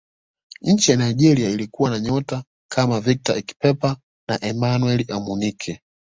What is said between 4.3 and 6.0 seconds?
emmanuel amunike